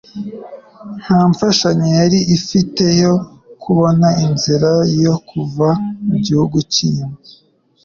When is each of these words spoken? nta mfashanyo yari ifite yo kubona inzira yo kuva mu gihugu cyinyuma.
nta 1.01 1.19
mfashanyo 1.31 1.85
yari 1.99 2.19
ifite 2.37 2.83
yo 3.01 3.13
kubona 3.63 4.07
inzira 4.25 4.71
yo 5.03 5.13
kuva 5.29 5.67
mu 6.05 6.15
gihugu 6.25 6.57
cyinyuma. 6.73 7.17